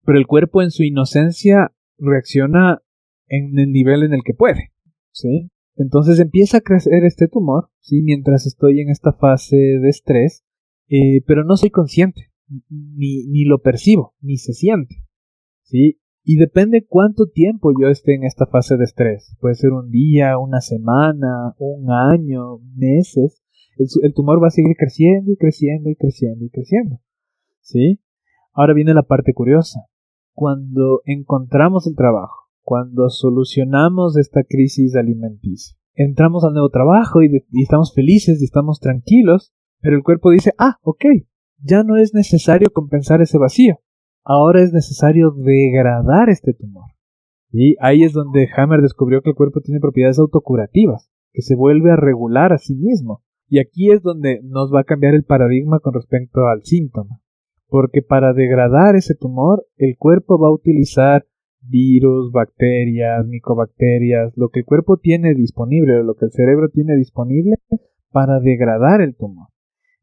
[0.05, 2.83] Pero el cuerpo en su inocencia reacciona
[3.29, 4.73] en el nivel en el que puede,
[5.13, 5.51] ¿sí?
[5.77, 8.03] Entonces empieza a crecer este tumor, ¿sí?
[8.03, 10.45] Mientras estoy en esta fase de estrés,
[10.89, 12.33] eh, pero no soy consciente,
[12.69, 15.03] ni, ni lo percibo, ni se siente,
[15.63, 16.01] ¿sí?
[16.29, 19.37] Y depende cuánto tiempo yo esté en esta fase de estrés.
[19.41, 23.45] Puede ser un día, una semana, un año, meses.
[23.79, 26.97] El, tumor va a seguir creciendo y creciendo y creciendo y creciendo.
[27.61, 28.01] ¿Sí?
[28.57, 29.83] Ahora viene la parte curiosa.
[30.35, 37.95] Cuando encontramos el trabajo, cuando solucionamos esta crisis alimenticia, entramos al nuevo trabajo y, estamos
[37.95, 41.05] felices y estamos tranquilos, pero el cuerpo dice, ah, ok,
[41.63, 43.79] ya no es necesario compensar ese vacío
[44.27, 46.91] ahora es necesario degradar este tumor.
[47.53, 51.93] Y ahí es donde Hammer descubrió que el cuerpo tiene propiedades autocurativas, que se vuelve
[51.93, 53.23] a regular a sí mismo.
[53.49, 57.21] Y aquí es donde nos va a cambiar el paradigma con respecto al síntoma.
[57.69, 61.27] Porque para degradar ese tumor, el cuerpo va a utilizar
[61.61, 67.57] virus, bacterias, micobacterias, lo que el cuerpo tiene disponible, lo que el cerebro tiene disponible
[68.11, 69.49] para degradar el tumor.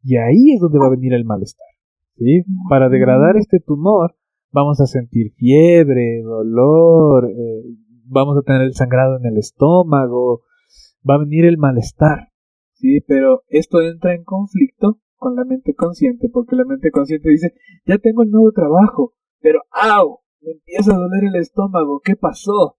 [0.04, 1.67] Y ahí es donde va a venir el malestar.
[2.17, 2.43] ¿sí?
[2.69, 4.15] Para degradar este tumor
[4.52, 7.63] vamos a sentir fiebre, dolor, eh,
[8.06, 10.41] vamos a tener el sangrado en el estómago,
[11.10, 12.30] va a venir el malestar,
[12.73, 13.02] ¿sí?
[13.08, 17.53] Pero esto entra en conflicto con la mente consciente, porque la mente consciente dice,
[17.86, 20.19] ya tengo el nuevo trabajo, pero ¡au!
[20.41, 22.77] Me empieza a doler el estómago, ¿qué pasó?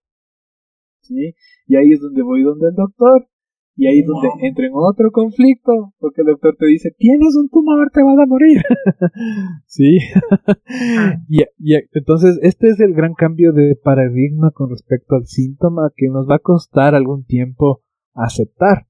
[1.00, 1.35] ¿Sí?
[1.66, 3.26] Y ahí es donde voy donde el doctor,
[3.74, 7.48] y ahí es donde entra en otro conflicto, porque el doctor te dice, tienes un
[7.48, 8.62] tumor, te vas a morir.
[9.66, 9.98] sí.
[10.30, 11.16] Ah.
[11.28, 16.09] y, y, entonces, este es el gran cambio de paradigma con respecto al síntoma que
[16.09, 18.87] nos va a costar algún tiempo aceptar.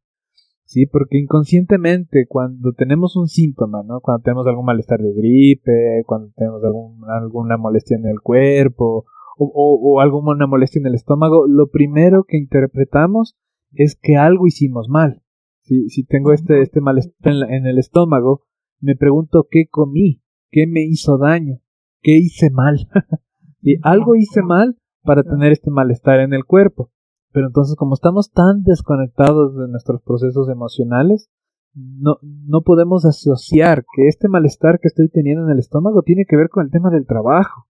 [0.64, 4.00] Sí, porque inconscientemente cuando tenemos un síntoma, ¿no?
[4.00, 9.04] Cuando tenemos algún malestar de gripe, cuando tenemos algún, alguna molestia en el cuerpo
[9.36, 13.36] o, o, o alguna molestia en el estómago, lo primero que interpretamos
[13.72, 15.22] es que algo hicimos mal.
[15.64, 18.42] Si, si tengo este, este malestar en, el estómago,
[18.80, 21.60] me pregunto qué comí, qué me hizo daño,
[22.02, 22.88] qué hice mal.
[23.62, 26.90] y algo hice mal para tener este malestar en el cuerpo.
[27.34, 31.28] Pero entonces, como estamos tan desconectados de nuestros procesos emocionales,
[31.74, 36.36] no, no podemos asociar que este malestar que estoy teniendo en el estómago tiene que
[36.36, 37.66] ver con el tema del trabajo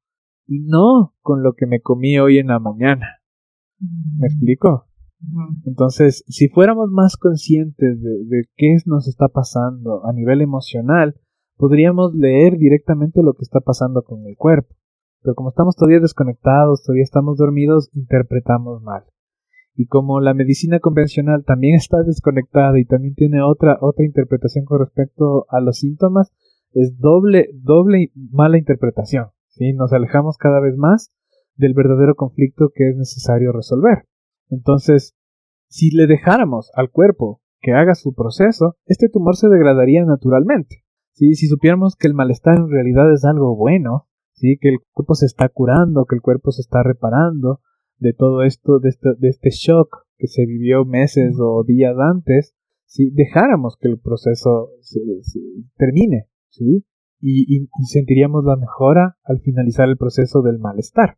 [0.47, 3.07] y no con lo que me comí hoy en la mañana.
[3.81, 4.87] ¿Me explico?
[5.65, 11.19] Entonces, si fuéramos más conscientes de, de, qué nos está pasando a nivel emocional,
[11.57, 14.75] podríamos leer directamente lo que está pasando con el cuerpo.
[15.23, 19.05] Pero como estamos todavía desconectados, todavía estamos dormidos, interpretamos mal.
[19.77, 24.81] Y como la medicina convencional también está desconectada y también tiene otra, otra interpretación con
[24.81, 26.33] respecto a los síntomas,
[26.73, 29.29] es doble, doble mala interpretación.
[29.49, 29.73] ¿sí?
[29.73, 31.13] Nos alejamos cada vez más
[31.57, 34.07] del verdadero conflicto que es necesario resolver.
[34.49, 35.17] Entonces,
[35.69, 40.85] si le dejáramos al cuerpo que haga su proceso, este tumor se degradaría naturalmente.
[41.13, 41.35] ¿sí?
[41.35, 44.57] Si supiéramos que el malestar en realidad es algo bueno, ¿sí?
[44.61, 47.61] que el cuerpo se está curando, que el cuerpo se está reparando
[47.99, 52.55] de todo esto, de este, de este shock que se vivió meses o días antes,
[52.87, 55.01] si dejáramos que el proceso se,
[55.77, 56.85] termine, ¿sí?
[57.21, 61.17] Y, y, sentiríamos la mejora al finalizar el proceso del malestar,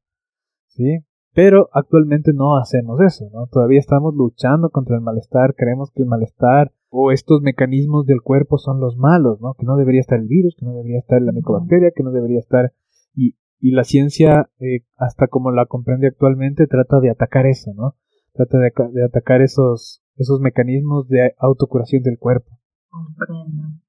[0.69, 1.05] ¿sí?
[1.35, 3.47] Pero actualmente no hacemos eso, ¿no?
[3.49, 8.57] Todavía estamos luchando contra el malestar, creemos que el malestar o estos mecanismos del cuerpo
[8.57, 9.53] son los malos, ¿no?
[9.53, 12.39] Que no debería estar el virus, que no debería estar la micobacteria, que no debería
[12.39, 12.73] estar...
[13.15, 17.97] Y, y la ciencia, eh, hasta como la comprende actualmente, trata de atacar eso, ¿no?
[18.33, 22.47] Trata de, de atacar esos, esos mecanismos de autocuración del cuerpo.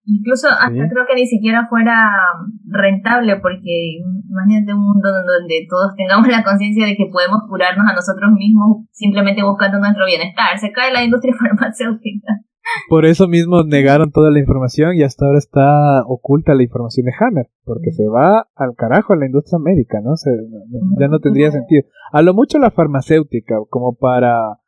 [0.03, 2.09] Incluso hasta creo que ni siquiera fuera
[2.65, 7.93] rentable, porque imagínate un mundo donde todos tengamos la conciencia de que podemos curarnos a
[7.93, 10.57] nosotros mismos simplemente buscando nuestro bienestar.
[10.57, 12.41] Se cae la industria farmacéutica.
[12.89, 17.13] Por eso mismo negaron toda la información y hasta ahora está oculta la información de
[17.19, 20.13] Hammer, porque se va al carajo a la industria médica, ¿no?
[20.99, 21.83] ya no tendría sentido.
[22.11, 24.59] A lo mucho la farmacéutica, como para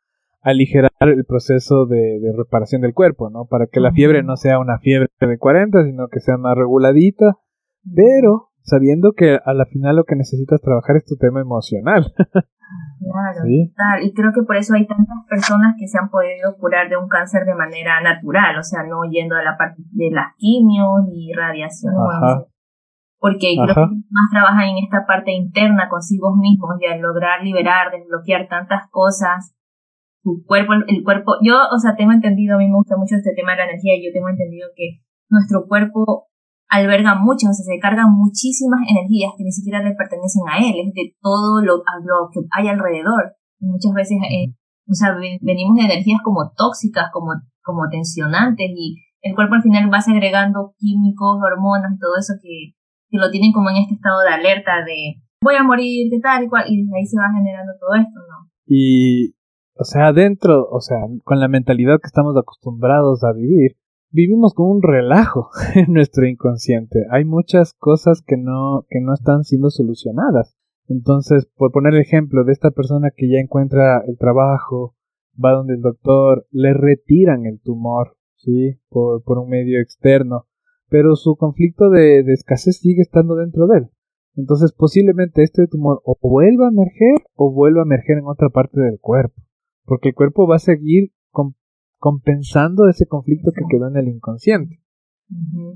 [0.42, 3.46] aligerar el proceso de, reparación del cuerpo, ¿no?
[3.46, 7.38] Para que la fiebre no sea una fiebre de 40, sino que sea más reguladita,
[7.94, 12.12] pero sabiendo que a la final lo que necesitas trabajar es tu tema emocional.
[13.00, 16.98] Claro, Y creo que por eso hay tantas personas que se han podido curar de
[16.98, 21.08] un cáncer de manera natural, o sea, no yendo a la parte de las quimios
[21.10, 21.94] y radiación.
[23.20, 27.92] porque creo que más trabajan en esta parte interna consigo mismos y al lograr liberar,
[27.92, 29.54] desbloquear tantas cosas.
[30.22, 33.34] Tu cuerpo, el cuerpo, yo, o sea, tengo entendido, a mí me gusta mucho este
[33.34, 36.29] tema de la energía, y yo tengo entendido que nuestro cuerpo
[36.70, 40.86] alberga muchas, o sea, se cargan muchísimas energías que ni siquiera le pertenecen a él,
[40.86, 43.34] es de todo lo, lo que hay alrededor.
[43.58, 44.54] muchas veces, eh,
[44.86, 49.92] o sea, venimos de energías como tóxicas, como, como tensionantes, y el cuerpo al final
[49.92, 52.78] va segregando químicos, hormonas, todo eso que,
[53.10, 56.44] que lo tienen como en este estado de alerta de voy a morir, de tal
[56.44, 58.48] y cual, y desde ahí se va generando todo esto, ¿no?
[58.66, 59.34] Y
[59.80, 63.79] o sea, dentro, o sea, con la mentalidad que estamos acostumbrados a vivir,
[64.10, 67.06] vivimos con un relajo en nuestro inconsciente.
[67.10, 70.56] Hay muchas cosas que no, que no están siendo solucionadas.
[70.88, 74.96] Entonces, por poner el ejemplo de esta persona que ya encuentra el trabajo,
[75.42, 78.80] va donde el doctor, le retiran el tumor, ¿sí?
[78.88, 80.46] Por, por un medio externo,
[80.88, 83.90] pero su conflicto de, de escasez sigue estando dentro de él.
[84.34, 88.80] Entonces, posiblemente este tumor o vuelva a emerger o vuelva a emerger en otra parte
[88.80, 89.40] del cuerpo
[89.90, 91.10] porque el cuerpo va a seguir
[92.00, 94.80] compensando ese conflicto que quedó en el inconsciente.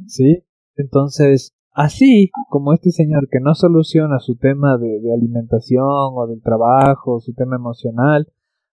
[0.07, 0.43] ¿Sí?
[0.75, 7.21] Entonces, así como este señor que no soluciona su tema de, alimentación o del trabajo,
[7.21, 8.27] su tema emocional,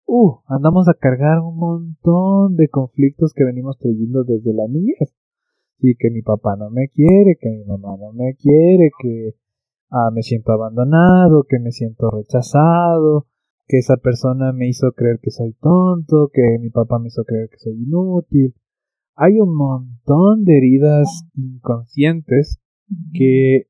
[0.07, 5.15] uh, andamos a cargar un montón de conflictos que venimos trayendo desde la niñez.
[5.81, 9.35] Sí, que mi papá no me quiere, que mi mamá no me quiere, que
[9.91, 13.27] ah, me siento abandonado, que me siento rechazado,
[13.71, 17.49] que esa persona me hizo creer que soy tonto, que mi papá me hizo creer
[17.51, 18.53] que soy inútil.
[19.15, 22.61] Hay un montón de heridas inconscientes
[23.13, 23.69] que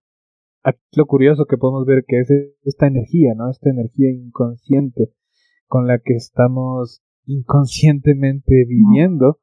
[0.63, 2.31] aquí lo curioso que podemos ver que es
[2.63, 3.51] esta energía, ¿no?
[3.51, 5.13] Esta energía inconsciente
[5.67, 9.39] con la que estamos inconscientemente viviendo,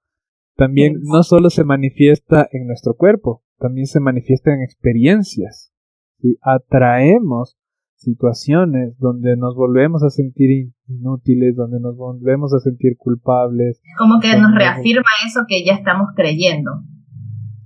[0.55, 5.71] también no solo se manifiesta en nuestro cuerpo, también se manifiesta en experiencias.
[6.19, 7.59] y Atraemos
[7.97, 13.81] situaciones donde nos volvemos a sentir inútiles, donde nos volvemos a sentir culpables.
[13.97, 16.71] Como que nos reafirma eso que ya estamos creyendo.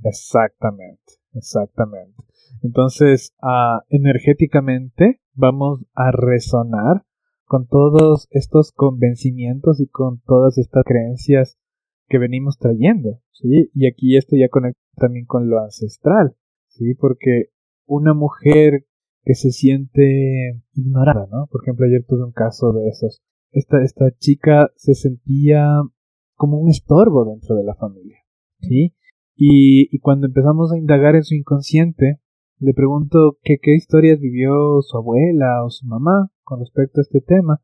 [0.03, 2.15] Exactamente, exactamente.
[2.63, 7.03] Entonces, uh, energéticamente vamos a resonar
[7.45, 11.57] con todos estos convencimientos y con todas estas creencias
[12.07, 13.69] que venimos trayendo, ¿sí?
[13.73, 16.35] Y aquí esto ya conecta también con lo ancestral,
[16.67, 16.93] ¿sí?
[16.93, 17.47] Porque
[17.85, 18.85] una mujer
[19.23, 21.47] que se siente ignorada, ¿no?
[21.51, 23.21] Por ejemplo, ayer tuve un caso de esos.
[23.51, 25.81] Esta, esta chica se sentía
[26.35, 28.17] como un estorbo dentro de la familia,
[28.61, 28.95] ¿sí?
[29.35, 32.19] Y, y cuando empezamos a indagar en su inconsciente,
[32.59, 37.61] le pregunto qué historias vivió su abuela o su mamá con respecto a este tema.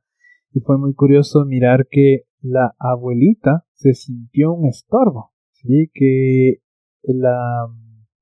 [0.53, 5.91] y fue muy curioso mirar que la abuelita se sintió un estorbo, ¿sí?
[5.93, 6.62] que
[7.03, 7.68] la,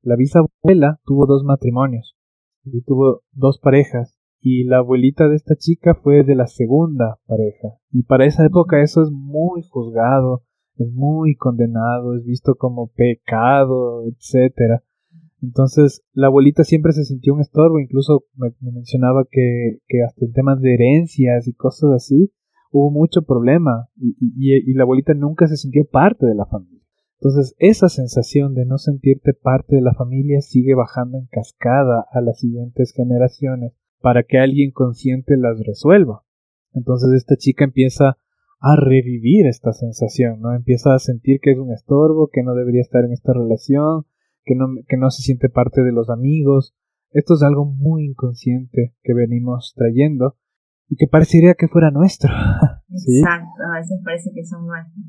[0.02, 2.15] la bisabuela tuvo dos matrimonios,
[2.66, 7.70] y tuvo dos parejas, y la abuelita de esta chica fue de la segunda pareja,
[7.92, 10.44] y para esa época eso es muy juzgado,
[10.78, 14.84] es muy condenado, es visto como pecado, etcétera.
[15.42, 20.34] Entonces, la abuelita siempre se sintió un estorbo, incluso me, mencionaba que, que, hasta en
[20.34, 22.32] temas de herencias y cosas así,
[22.72, 26.75] hubo mucho problema y, y, la abuelita nunca se sintió parte de la familia.
[27.20, 32.22] Entonces, esa sensación de no sentirte parte de la familia sigue bajando en cascada a
[32.22, 36.24] las siguientes generaciones para que alguien consciente las resuelva.
[36.74, 38.18] Entonces, esta chica empieza
[38.60, 40.54] a revivir esta sensación, ¿no?
[40.54, 44.06] Empieza a sentir que es un estorbo, que no debería estar en esta relación,
[44.44, 46.76] que no, que no se siente parte de los amigos.
[47.12, 50.38] Esto es algo muy inconsciente que venimos trayendo
[50.90, 52.32] y que parecería que fuera nuestro.
[52.90, 55.06] Exacto, a veces parece que son nuestros.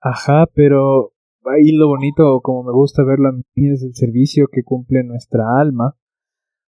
[0.00, 1.12] Ajá, pero
[1.44, 5.60] ahí lo bonito, como me gusta verlo a mí, es el servicio que cumple nuestra
[5.60, 5.96] alma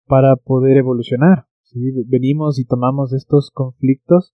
[0.06, 1.46] para poder evolucionar.
[1.64, 1.92] ¿sí?
[2.08, 4.34] Venimos y tomamos estos conflictos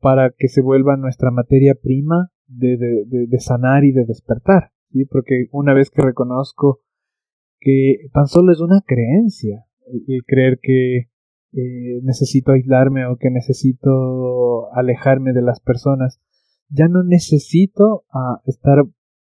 [0.00, 5.06] para que se vuelva nuestra materia prima de, de, sanar y de despertar, ¿sí?
[5.06, 6.82] Porque una vez que reconozco
[7.58, 11.08] que tan solo es una creencia, el, creer que
[11.52, 16.20] eh, necesito aislarme o que necesito alejarme de las personas,
[16.68, 18.40] ya no necesito uh,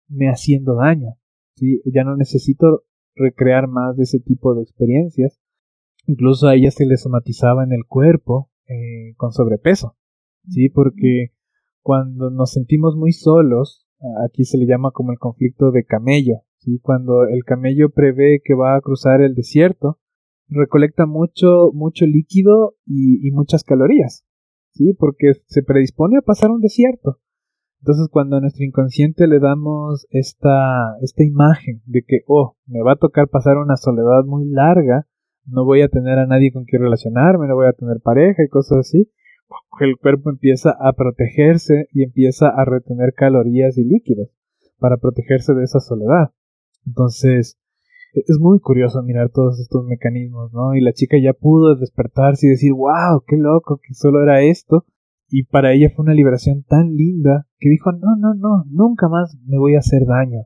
[0.08, 1.16] estarme haciendo daño,
[1.56, 1.82] ¿sí?
[1.86, 2.84] Ya no necesito
[3.16, 5.39] recrear más de ese tipo de experiencias.
[6.08, 9.95] Incluso a ella se le somatizaba en el cuerpo eh, con sobrepeso.
[10.49, 10.70] ¿sí?
[10.70, 11.32] Porque
[11.82, 13.88] cuando nos sentimos muy solos,
[14.26, 16.80] aquí se le llama como el conflicto de camello, ¿sí?
[16.82, 19.99] Cuando el camello prevé que va a cruzar el desierto,
[20.47, 24.26] recolecta mucho, mucho líquido y, muchas calorías,
[24.74, 24.93] ¿sí?
[24.97, 27.20] Porque se predispone a pasar un desierto.
[27.86, 32.94] Entonces, cuando a nuestro inconsciente le damos esta, esta imagen de que, oh, me va
[32.94, 35.06] a tocar pasar una soledad muy larga,
[35.46, 38.50] no voy a tener a nadie con quien relacionarme, no voy a tener pareja y
[38.50, 39.12] cosas así,
[39.82, 44.30] el cuerpo empieza a protegerse y empieza a retener calorías y líquidos
[44.80, 46.32] para protegerse de esa soledad.
[46.88, 47.60] Entonces,
[48.16, 50.74] e-, es muy curioso mirar todos estos mecanismos, ¿no?
[50.74, 54.88] Y la chica ya pudo despertarse y decir, wow, qué loco, que solo era esto.
[55.38, 59.38] Y para ella fue una liberación tan linda que dijo, no, no, no, nunca más
[59.46, 60.46] me voy a hacer daño.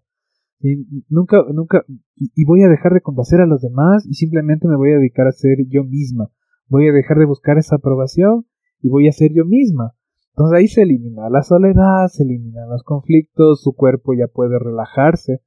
[0.60, 1.86] Y nunca, nunca,
[2.16, 5.28] y voy a dejar de complacer a los demás y simplemente me voy a dedicar
[5.28, 6.32] a ser yo misma.
[6.70, 8.48] Voy a dejar de buscar esa aprobación
[8.82, 9.94] y voy a ser yo misma.
[10.32, 15.44] Entonces ahí se elimina la soledad, se eliminan los conflictos, su cuerpo ya puede relajarse,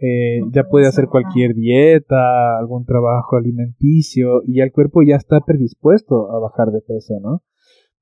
[0.00, 6.32] eh, ya puede hacer cualquier dieta, algún trabajo alimenticio y el cuerpo ya está predispuesto
[6.32, 7.42] a bajar de peso, ¿no?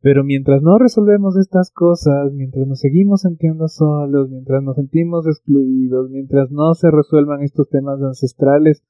[0.02, 6.08] Pero mientras no resolvemos estas cosas, mientras nos seguimos sintiendo solos, mientras nos sentimos excluidos,
[6.10, 8.82] mientras no se resuelvan estos temas ancestrales,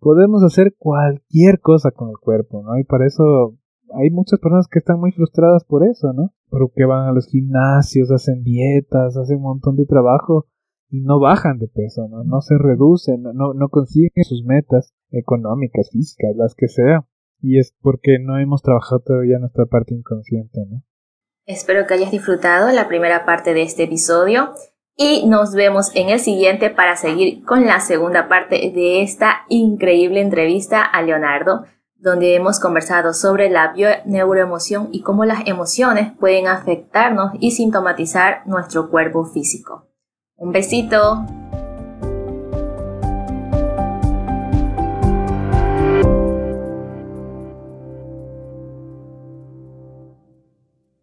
[0.00, 2.78] podemos hacer cualquier cosa con el cuerpo, ¿no?
[2.78, 3.56] Y para eso
[3.94, 6.32] hay muchas personas que están muy frustradas por eso, ¿no?
[6.48, 10.46] Porque van a los gimnasios, hacen dietas, hacen un montón de trabajo
[10.90, 12.24] y no bajan de peso, ¿no?
[12.24, 17.06] No se reducen, no, no consiguen sus metas económicas, físicas, las que sea.
[17.40, 20.82] Y es porque no hemos trabajado todavía nuestra parte inconsciente, ¿no?
[21.44, 24.52] Espero que hayas disfrutado la primera parte de este episodio
[24.96, 30.20] y nos vemos en el siguiente para seguir con la segunda parte de esta increíble
[30.20, 31.64] entrevista a Leonardo
[31.98, 38.90] donde hemos conversado sobre la bioneuroemoción y cómo las emociones pueden afectarnos y sintomatizar nuestro
[38.90, 39.88] cuerpo físico.
[40.36, 41.26] Un besito.